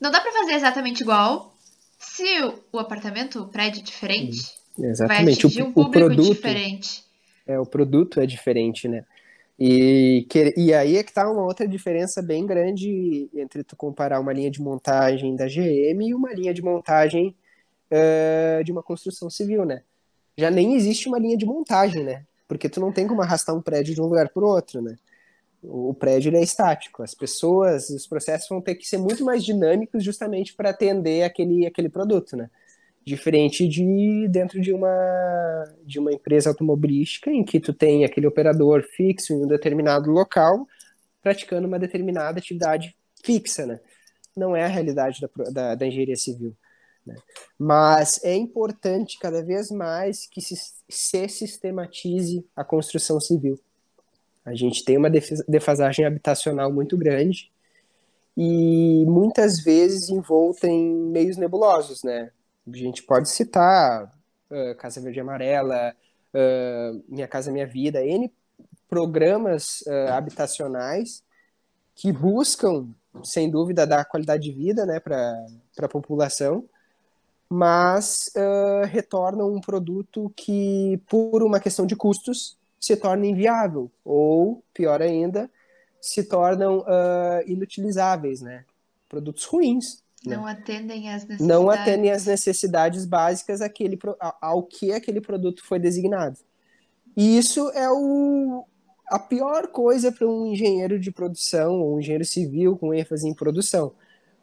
[0.00, 1.56] não dá para fazer exatamente igual
[1.96, 2.24] se
[2.72, 4.52] o apartamento, o prédio é diferente.
[4.76, 5.24] Exatamente.
[5.24, 7.04] Vai atingir um público o produto, diferente.
[7.46, 9.04] É, o produto é diferente, né?
[9.58, 14.20] E, que, e aí é que tá uma outra diferença bem grande entre tu comparar
[14.20, 17.34] uma linha de montagem da GM e uma linha de montagem
[17.90, 19.82] uh, de uma construção civil, né?
[20.36, 22.24] Já nem existe uma linha de montagem, né?
[22.46, 24.96] Porque tu não tem como arrastar um prédio de um lugar para o outro, né?
[25.62, 27.02] O, prédio é estático.
[27.02, 31.66] As pessoas, os processos vão ter que ser muito mais dinâmicos justamente para atender aquele,
[31.66, 32.50] aquele produto, né?
[33.06, 38.82] Diferente de dentro de uma, de uma empresa automobilística em que tu tem aquele operador
[38.82, 40.66] fixo em um determinado local
[41.22, 43.80] praticando uma determinada atividade fixa, né?
[44.36, 46.54] Não é a realidade da, da, da engenharia civil.
[47.06, 47.14] Né?
[47.58, 50.54] Mas é importante cada vez mais que se,
[50.88, 53.58] se sistematize a construção civil.
[54.44, 57.50] A gente tem uma defasagem habitacional muito grande
[58.36, 62.30] e muitas vezes envolta em meios nebulosos, né?
[62.66, 64.10] A gente pode citar
[64.50, 65.94] uh, Casa Verde Amarela,
[66.34, 68.32] uh, Minha Casa Minha Vida, N
[68.88, 71.22] programas uh, habitacionais
[71.94, 72.88] que buscam,
[73.22, 75.46] sem dúvida, dar qualidade de vida né, para
[75.80, 76.68] a população,
[77.48, 78.30] mas
[78.90, 85.48] retornam um produto que, por uma questão de custos, se torna inviável, ou, pior ainda,
[86.00, 86.84] se tornam
[87.46, 88.66] inutilizáveis, né?
[89.08, 90.52] Produtos ruins, não né?
[90.52, 91.46] atendem às necessidades.
[91.46, 93.98] Não atendem às necessidades básicas aquele,
[94.40, 96.38] ao que aquele produto foi designado.
[97.16, 98.64] E isso é o,
[99.08, 103.34] a pior coisa para um engenheiro de produção, ou um engenheiro civil com ênfase em
[103.34, 103.92] produção.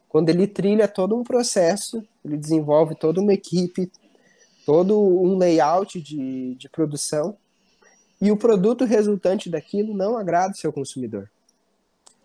[0.07, 3.91] Quando ele trilha todo um processo, ele desenvolve toda uma equipe,
[4.65, 7.35] todo um layout de, de produção,
[8.21, 11.29] e o produto resultante daquilo não agrada o seu consumidor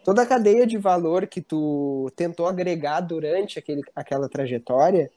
[0.04, 5.10] toda a cadeia de valor que tu tentou agregar durante aquele, aquela trajetória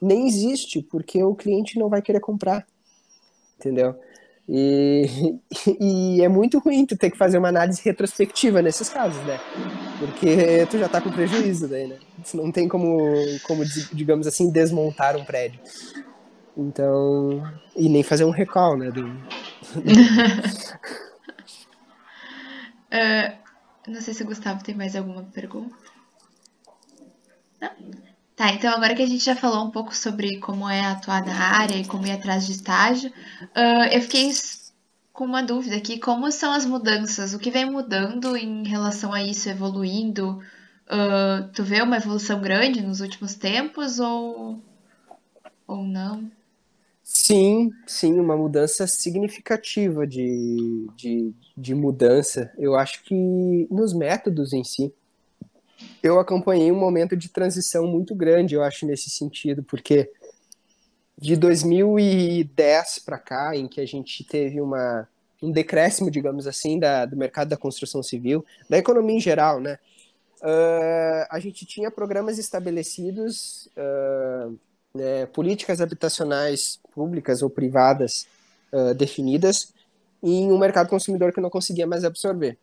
[0.00, 2.66] nem existe, porque o cliente não vai querer comprar,
[3.58, 3.94] entendeu?
[4.52, 5.06] E,
[5.78, 9.38] e é muito ruim tu ter que fazer uma análise retrospectiva nesses casos, né?
[10.00, 11.98] Porque tu já tá com prejuízo daí, né?
[12.28, 12.98] Tu não tem como,
[13.46, 13.62] como,
[13.92, 15.60] digamos assim, desmontar um prédio.
[16.56, 17.40] Então,
[17.76, 18.90] e nem fazer um recall, né?
[18.90, 19.06] Do...
[19.06, 19.12] uh,
[23.86, 25.74] Não sei se o Gustavo tem mais alguma pergunta.
[27.60, 27.70] Não?
[28.40, 31.58] Tá, então agora que a gente já falou um pouco sobre como é atuar na
[31.58, 34.30] área e como ir atrás de estágio, uh, eu fiquei
[35.12, 37.34] com uma dúvida aqui, como são as mudanças?
[37.34, 40.42] O que vem mudando em relação a isso, evoluindo?
[40.86, 44.64] Uh, tu vê uma evolução grande nos últimos tempos ou,
[45.66, 46.32] ou não?
[47.12, 52.52] Sim, sim, uma mudança significativa de, de, de mudança.
[52.56, 54.94] Eu acho que nos métodos em si,
[56.00, 60.08] eu acompanhei um momento de transição muito grande, eu acho, nesse sentido, porque
[61.18, 65.08] de 2010 para cá, em que a gente teve uma,
[65.42, 69.80] um decréscimo, digamos assim, da, do mercado da construção civil, da economia em geral, né?
[70.42, 74.56] Uh, a gente tinha programas estabelecidos uh,
[74.94, 78.26] né, políticas habitacionais públicas ou privadas
[78.72, 79.72] uh, definidas
[80.22, 82.58] em um mercado consumidor que não conseguia mais absorver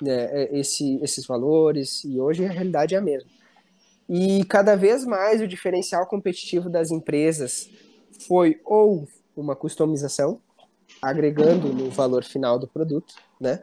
[0.00, 3.30] né, esse, esses valores, e hoje a realidade é a mesma.
[4.08, 7.68] E cada vez mais o diferencial competitivo das empresas
[8.26, 10.40] foi ou uma customização,
[11.00, 13.62] agregando no valor final do produto, né?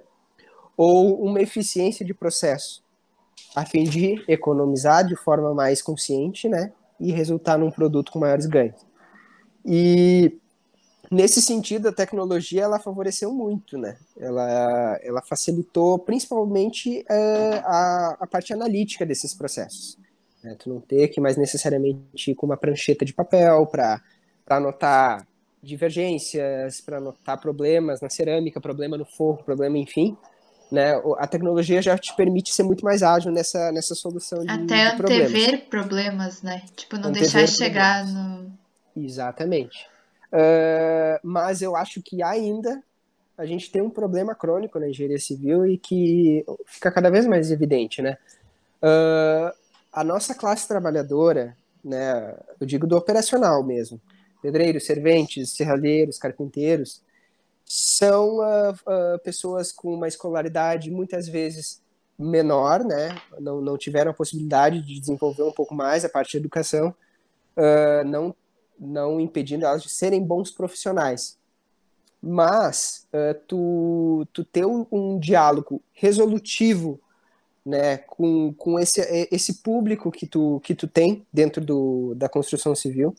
[0.78, 2.84] ou uma eficiência de processo,
[3.56, 6.72] a fim de economizar de forma mais consciente, né?
[7.00, 8.86] E resultar num produto com maiores ganhos.
[9.66, 10.38] E
[11.12, 13.98] nesse sentido, a tecnologia ela favoreceu muito, né?
[14.18, 19.98] Ela, ela facilitou principalmente uh, a, a parte analítica desses processos.
[20.44, 20.56] Né?
[20.60, 24.02] Tu não ter que mais necessariamente ir com uma prancheta de papel para
[24.48, 25.28] anotar
[25.62, 30.16] divergências, para anotar problemas na cerâmica, problema no forro, problema, enfim.
[30.72, 30.94] Né?
[31.18, 34.98] A tecnologia já te permite ser muito mais ágil nessa, nessa solução de, Até de
[34.98, 35.30] problemas.
[35.32, 36.64] antever problemas, né?
[36.76, 38.52] Tipo, não antever deixar chegar problemas.
[38.96, 39.04] no...
[39.04, 39.88] Exatamente.
[40.34, 42.82] Uh, mas eu acho que ainda
[43.38, 47.52] a gente tem um problema crônico na engenharia civil e que fica cada vez mais
[47.52, 48.18] evidente, né?
[48.82, 49.54] Uh,
[49.92, 54.00] a nossa classe trabalhadora, né, eu digo do operacional mesmo,
[54.42, 57.02] pedreiros, serventes, serralheiros, carpinteiros,
[57.66, 61.82] são uh, uh, pessoas com uma escolaridade muitas vezes
[62.18, 66.38] menor, né, não, não tiveram a possibilidade de desenvolver um pouco mais a parte de
[66.38, 66.96] educação,
[67.58, 68.36] uh, não
[68.78, 71.38] não impedindo elas de serem bons profissionais.
[72.22, 73.08] Mas
[73.48, 77.00] tu, tu ter um, um, diálogo resolutivo
[77.66, 79.02] né, com, com esse,
[79.32, 83.16] esse público que tu, que tu tem dentro do, da construção civil,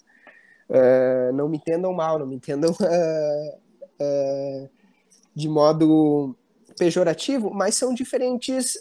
[0.71, 3.59] uh, não me entendam mal, não me entendam uh,
[5.35, 6.35] de modo
[6.79, 8.79] pejorativo, mas são diferentes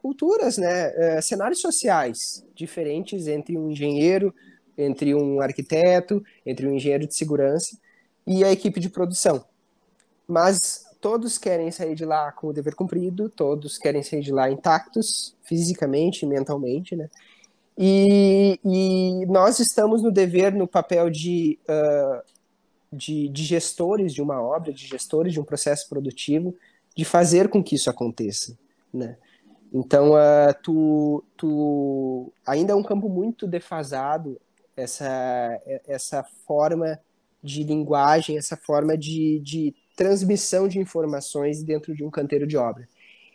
[0.00, 4.34] culturas, né, cenários sociais diferentes entre um engenheiro
[4.80, 7.76] entre um arquiteto, entre um engenheiro de segurança
[8.26, 9.44] e a equipe de produção.
[10.26, 14.50] Mas todos querem sair de lá com o dever cumprido, todos querem sair de lá
[14.50, 17.08] intactos, fisicamente e mentalmente, né?
[17.76, 22.22] E, e nós estamos no dever, no papel de, uh,
[22.92, 26.54] de, de, gestores de uma obra, de gestores de um processo produtivo,
[26.96, 28.56] de fazer com que isso aconteça,
[28.92, 29.16] né?
[29.72, 34.40] Então, uh, tu, tu ainda é um campo muito defasado
[34.76, 36.98] essa, essa forma
[37.42, 42.88] de linguagem, essa forma de, de transmissão de informações dentro de um canteiro de obra.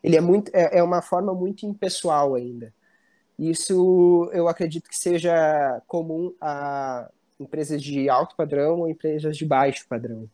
[0.04, 2.74] Ele é, muito, é, é uma forma muito impessoal ainda.
[3.38, 9.86] Isso eu acredito que seja comum a empresas de alto padrão ou empresas de baixo
[9.88, 10.30] padrão.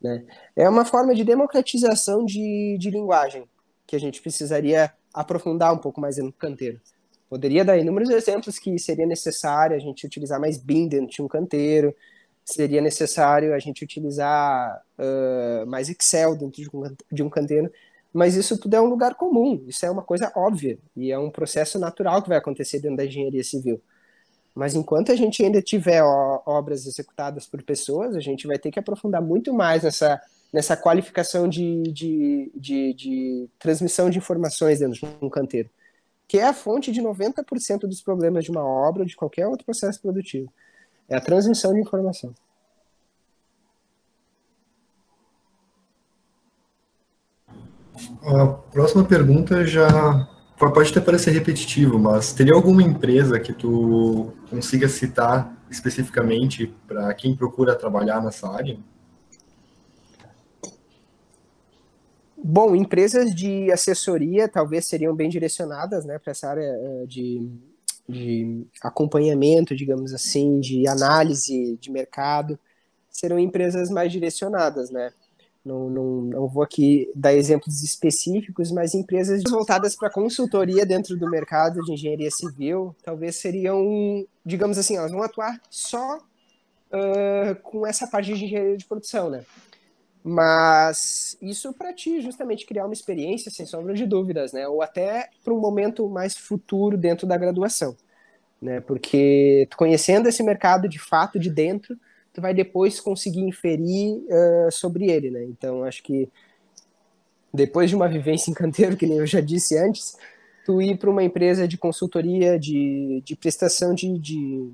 [0.00, 0.24] Né?
[0.54, 3.48] É uma forma de democratização de, de linguagem
[3.86, 6.80] que a gente precisaria aprofundar um pouco mais no canteiro.
[7.28, 11.28] Poderia dar inúmeros exemplos que seria necessário a gente utilizar mais BIM dentro de um
[11.28, 11.94] canteiro,
[12.44, 17.72] seria necessário a gente utilizar uh, mais Excel dentro de um, de um canteiro,
[18.12, 21.30] mas isso tudo é um lugar comum, isso é uma coisa óbvia e é um
[21.30, 23.80] processo natural que vai acontecer dentro da engenharia civil.
[24.54, 28.78] Mas enquanto a gente ainda tiver obras executadas por pessoas, a gente vai ter que
[28.78, 30.20] aprofundar muito mais nessa,
[30.52, 35.68] nessa qualificação de, de, de, de transmissão de informações dentro de um canteiro
[36.26, 39.64] que é a fonte de 90% dos problemas de uma obra ou de qualquer outro
[39.64, 40.52] processo produtivo.
[41.08, 42.34] É a transmissão de informação.
[48.22, 54.88] A próxima pergunta já pode até parecer repetitivo, mas teria alguma empresa que tu consiga
[54.88, 58.78] citar especificamente para quem procura trabalhar nessa área?
[62.36, 67.48] Bom, empresas de assessoria talvez seriam bem direcionadas né, para essa área eh, de,
[68.06, 72.58] de acompanhamento, digamos assim, de análise de mercado,
[73.10, 75.10] serão empresas mais direcionadas, né?
[75.64, 81.30] Não, não, não vou aqui dar exemplos específicos, mas empresas voltadas para consultoria dentro do
[81.30, 88.06] mercado de engenharia civil, talvez seriam, digamos assim, elas vão atuar só uh, com essa
[88.06, 89.42] parte de engenharia de produção, né?
[90.22, 94.68] Mas isso para ti justamente criar uma experiência sem sombra de dúvidas, né?
[94.68, 97.96] Ou até para um momento mais futuro dentro da graduação,
[98.60, 98.80] né?
[98.80, 101.98] Porque conhecendo esse mercado de fato de dentro,
[102.34, 105.44] tu vai depois conseguir inferir uh, sobre ele, né?
[105.44, 106.28] Então acho que
[107.52, 110.18] depois de uma vivência em canteiro, que nem eu já disse antes,
[110.66, 114.68] tu ir para uma empresa de consultoria, de, de prestação de, de,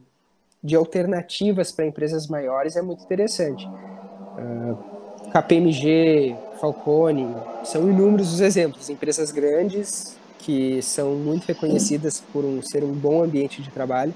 [0.65, 3.67] de alternativas para empresas maiores é muito interessante.
[3.67, 7.27] Uh, KPMG, Falcone,
[7.63, 8.89] são inúmeros os exemplos.
[8.89, 14.15] Empresas grandes que são muito reconhecidas por um, ser um bom ambiente de trabalho.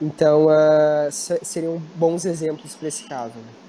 [0.00, 3.34] Então, uh, seriam bons exemplos para esse caso.
[3.34, 3.64] Né?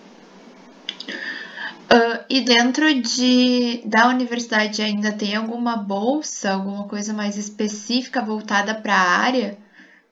[1.86, 8.74] Uh, e dentro de, da universidade ainda tem alguma bolsa, alguma coisa mais específica voltada
[8.74, 9.58] para a área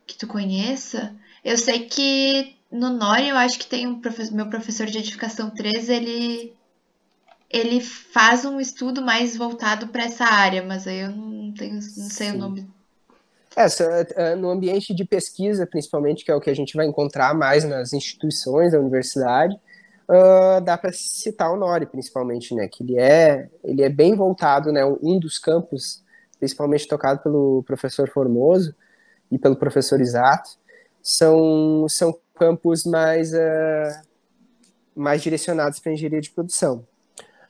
[0.05, 1.14] que tu conheça?
[1.43, 5.49] Eu sei que no NORI, eu acho que tem um professor, meu professor de edificação
[5.49, 6.53] 3, ele
[7.49, 11.82] ele faz um estudo mais voltado para essa área, mas aí eu não tenho, não
[11.82, 12.36] sei Sim.
[12.36, 12.68] o nome.
[13.56, 17.36] É, é, no ambiente de pesquisa, principalmente, que é o que a gente vai encontrar
[17.36, 19.56] mais nas instituições da universidade,
[20.10, 22.68] uh, dá para citar o Nori, principalmente, né?
[22.68, 24.84] Que ele é, ele é bem voltado, né?
[24.86, 26.04] Um dos campos,
[26.39, 28.74] principalmente tocado pelo professor Formoso
[29.32, 30.49] e pelo professor Isato,
[31.01, 34.01] são, são campos mais, uh,
[34.95, 36.88] mais direcionados para engenharia de produção.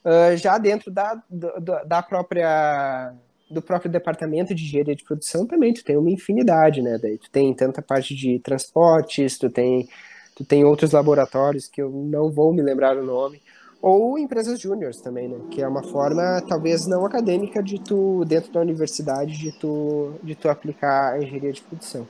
[0.04, 3.14] Uh, já dentro da, da, da própria
[3.54, 6.98] do próprio departamento de engenharia de produção também tu tem uma infinidade, né?
[7.02, 9.88] Daí tu tem tanta parte de transportes, tu tem
[10.36, 13.40] tu tem outros laboratórios que eu não vou me lembrar o nome,
[13.80, 15.38] ou empresas júniores também, né?
[15.52, 20.36] Que é uma forma talvez não acadêmica de tu dentro da universidade de tu de
[20.36, 22.08] tu aplicar a engenharia de produção.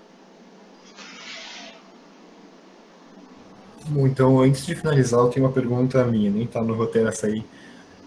[3.98, 7.44] Então, antes de finalizar, eu tenho uma pergunta minha, nem tá no roteiro essa aí,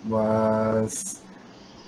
[0.03, 1.21] mas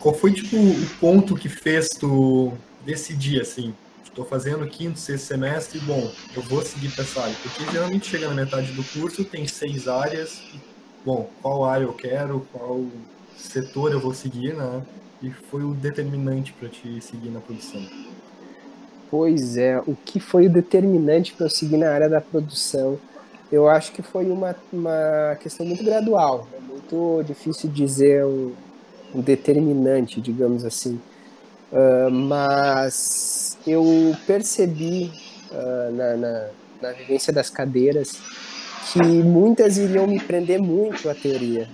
[0.00, 2.52] qual foi tipo o ponto que fez tu
[2.84, 3.74] decidir assim,
[4.04, 8.28] estou fazendo quinto, sexto semestre, bom, eu vou seguir para essa área, porque geralmente chega
[8.28, 10.42] na metade do curso, tem seis áreas,
[11.04, 12.84] bom, qual área eu quero, qual
[13.36, 14.82] setor eu vou seguir, né?
[15.22, 17.84] E foi o determinante para te seguir na produção.
[19.10, 22.98] Pois é, o que foi o determinante para eu seguir na área da produção?
[23.50, 28.52] Eu acho que foi uma, uma questão muito gradual, é muito difícil dizer um,
[29.14, 31.00] um determinante, digamos assim.
[31.70, 33.84] Uh, mas eu
[34.26, 35.10] percebi
[35.50, 36.48] uh, na, na,
[36.80, 38.18] na, vivência das cadeiras
[38.90, 41.68] que muitas iriam me prender muito à teoria.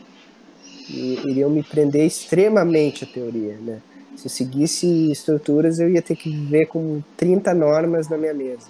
[0.91, 3.81] E iriam me prender extremamente à teoria, né?
[4.17, 8.67] Se eu seguisse estruturas, eu ia ter que viver com 30 normas na minha mesa.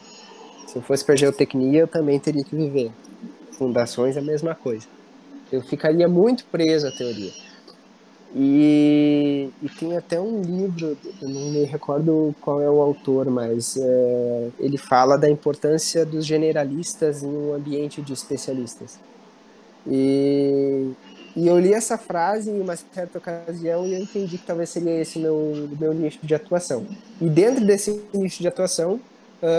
[0.67, 2.91] Se eu fosse para geotecnia, eu também teria que viver.
[3.53, 4.87] Fundações, a mesma coisa.
[5.53, 7.31] Eu ficaria muito preso à teoria.
[8.37, 13.76] E, e, tem até um livro, eu não me recordo qual é o autor, mas
[13.76, 18.99] é, ele fala da importância dos generalistas em um ambiente de especialistas.
[19.87, 20.91] E,
[21.37, 25.01] e eu li essa frase em uma certa ocasião e eu entendi que talvez seria
[25.01, 26.85] esse meu meu nicho de atuação.
[27.20, 28.99] E dentro desse nicho de atuação,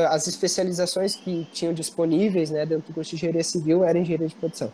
[0.10, 4.36] as especializações que tinham disponíveis né, dentro do curso de engenharia civil eram engenharia de
[4.36, 4.74] produção.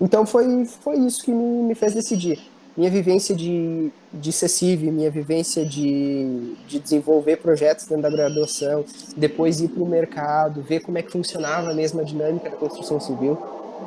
[0.00, 2.40] Então foi, foi isso que me, me fez decidir
[2.78, 8.84] minha vivência de, de CECIV, minha vivência de, de desenvolver projetos dentro da graduação,
[9.16, 13.00] depois ir para o mercado, ver como é que funcionava a mesma dinâmica da construção
[13.00, 13.36] civil,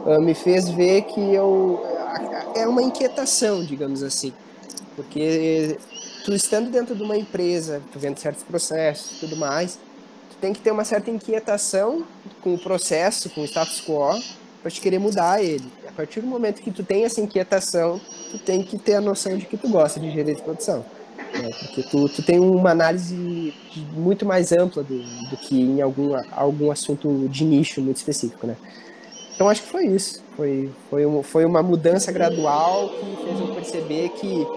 [0.06, 1.82] uh, me fez ver que eu
[2.54, 4.34] é uma inquietação, digamos assim,
[4.98, 5.78] porque
[6.26, 9.76] tu estando dentro de uma empresa, tu vendo certos processos, tudo mais,
[10.32, 12.04] tu tem que ter uma certa inquietação
[12.42, 14.22] com o processo, com o status quo,
[14.62, 15.72] para te querer mudar ele.
[15.94, 18.00] A partir do momento que tu tem essa inquietação,
[18.32, 20.86] tu tem que ter a noção de que tu gosta de engenharia de produção.
[21.18, 21.50] Né?
[21.60, 23.54] Porque tu, tu tem uma análise
[23.94, 28.56] muito mais ampla do, do que em algum, algum assunto de nicho muito específico, né?
[29.36, 30.24] Então acho que foi isso.
[30.38, 34.48] Foi, foi, um, foi uma mudança gradual que fez eu perceber que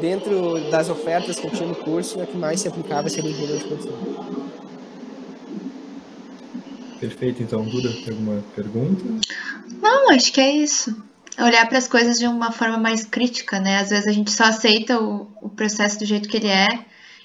[0.00, 3.58] dentro das ofertas que eu tinha no curso, a que mais se aplicava seria engenharia
[3.58, 3.92] de produção.
[6.98, 9.04] Perfeito, então, Duda, tem alguma pergunta?
[10.04, 10.94] Não, acho que é isso
[11.42, 13.78] olhar para as coisas de uma forma mais crítica, né?
[13.78, 16.68] Às vezes a gente só aceita o, o processo do jeito que ele é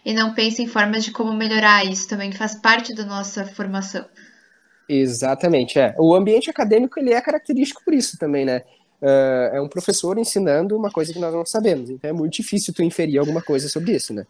[0.05, 4.05] e não pensa em formas de como melhorar isso também faz parte da nossa formação.
[4.87, 5.93] Exatamente, é.
[5.99, 8.63] O ambiente acadêmico ele é característico por isso também, né?
[9.01, 12.73] Uh, é um professor ensinando uma coisa que nós não sabemos, então é muito difícil
[12.73, 14.25] tu inferir alguma coisa sobre isso, né?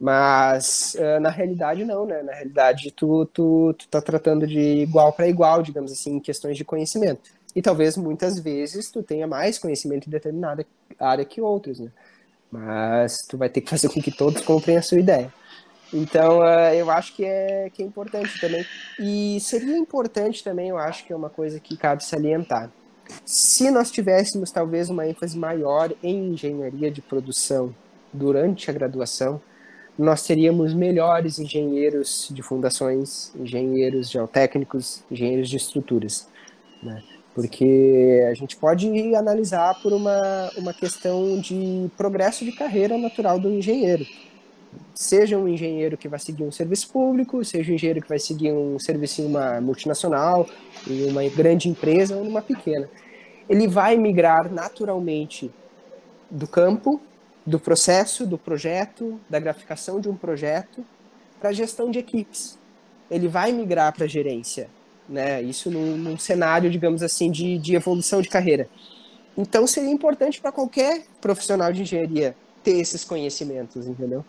[0.00, 2.22] Mas uh, na realidade não, né?
[2.22, 6.56] Na realidade tu, tu, tu tá tratando de igual para igual, digamos assim, em questões
[6.56, 10.66] de conhecimento e talvez muitas vezes tu tenha mais conhecimento em determinada
[10.98, 11.90] área que outros, né?
[12.50, 15.32] Mas tu vai ter que fazer com que todos comprem a sua ideia.
[15.92, 18.64] Então, uh, eu acho que é, que é importante também.
[18.98, 22.70] E seria importante também, eu acho que é uma coisa que cabe salientar.
[23.24, 27.74] Se nós tivéssemos talvez uma ênfase maior em engenharia de produção
[28.12, 29.40] durante a graduação,
[29.96, 36.28] nós teríamos melhores engenheiros de fundações, engenheiros geotécnicos, engenheiros de estruturas.
[36.82, 37.02] Né?
[37.34, 43.50] Porque a gente pode analisar por uma, uma questão de progresso de carreira natural do
[43.50, 44.06] engenheiro.
[44.94, 48.52] Seja um engenheiro que vai seguir um serviço público, seja um engenheiro que vai seguir
[48.52, 50.48] um serviço em uma multinacional,
[50.86, 52.88] em uma grande empresa ou numa pequena.
[53.48, 55.50] Ele vai migrar naturalmente
[56.30, 57.00] do campo,
[57.44, 60.84] do processo, do projeto, da graficação de um projeto,
[61.40, 62.56] para a gestão de equipes.
[63.10, 64.68] Ele vai migrar para a gerência
[65.08, 65.42] né?
[65.42, 68.68] Isso num, num cenário, digamos assim, de, de evolução de carreira.
[69.36, 74.24] Então seria importante para qualquer profissional de engenharia ter esses conhecimentos, entendeu?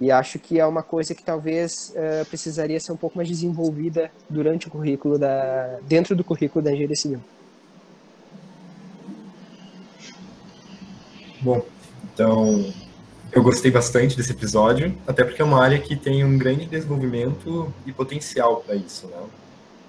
[0.00, 4.10] E acho que é uma coisa que talvez uh, precisaria ser um pouco mais desenvolvida
[4.28, 7.20] durante o currículo da dentro do currículo da engenharia civil.
[11.40, 11.64] Bom,
[12.12, 12.72] então
[13.32, 17.72] eu gostei bastante desse episódio, até porque é uma área que tem um grande desenvolvimento
[17.86, 19.16] e potencial para isso, né?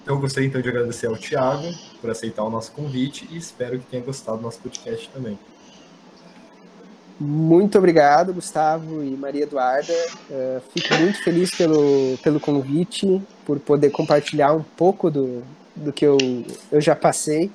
[0.08, 3.78] Então eu gostaria então de agradecer ao Tiago por aceitar o nosso convite e espero
[3.78, 5.38] que tenha gostado do nosso podcast também.
[7.20, 9.92] Muito obrigado, Gustavo e Maria Eduarda.
[10.30, 15.42] Uh, fico muito feliz pelo, pelo convite, por poder compartilhar um pouco do,
[15.76, 16.16] do que eu,
[16.72, 17.50] eu já passei.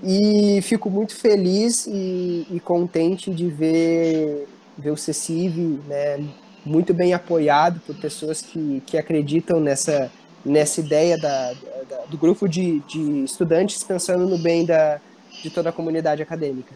[0.00, 4.46] E fico muito feliz e, e contente de ver,
[4.78, 6.24] ver o CECIV né,
[6.64, 10.08] muito bem apoiado por pessoas que, que acreditam nessa,
[10.44, 11.52] nessa ideia da,
[11.88, 15.00] da do grupo de, de estudantes pensando no bem da,
[15.42, 16.74] de toda a comunidade acadêmica.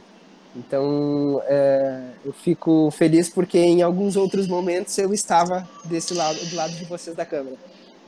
[0.56, 6.54] Então, é, eu fico feliz porque em alguns outros momentos eu estava desse lado, do
[6.54, 7.56] lado de vocês da câmera.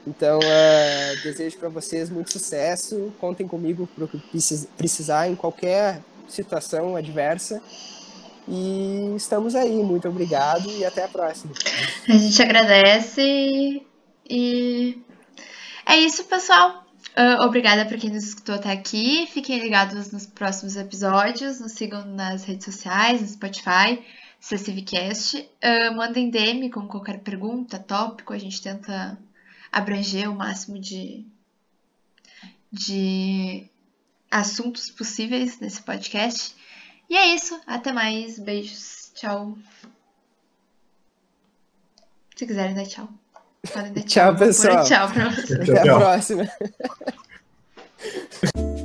[0.07, 3.13] Então, é, desejo para vocês muito sucesso.
[3.21, 4.23] Contem comigo para o que
[4.77, 7.61] precisar em qualquer situação adversa.
[8.49, 9.83] E estamos aí.
[9.83, 11.53] Muito obrigado e até a próxima.
[12.09, 13.83] A gente agradece
[14.31, 15.03] e
[15.87, 16.85] é isso, pessoal.
[17.17, 19.27] Uh, obrigada para quem nos escutou até aqui.
[19.29, 21.61] Fiquem ligados nos próximos episódios.
[21.61, 24.05] Nos sigam nas redes sociais, no Spotify,
[24.41, 25.39] CCVcast.
[25.39, 28.33] Uh, mandem DM com qualquer pergunta, tópico.
[28.33, 29.19] A gente tenta
[29.73, 31.25] abranger o máximo de,
[32.71, 33.67] de
[34.31, 36.55] assuntos possíveis nesse podcast.
[37.09, 37.59] E é isso.
[37.67, 38.39] Até mais.
[38.39, 39.13] Beijos.
[39.15, 39.57] Tchau.
[42.35, 43.09] Se quiserem dar tchau.
[43.67, 44.85] Tchau, tchau, pessoal.
[44.85, 45.09] Tchau.
[45.63, 46.49] Até a próxima.